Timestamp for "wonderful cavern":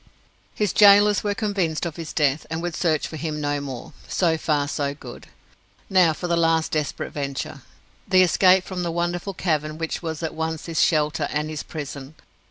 8.91-9.77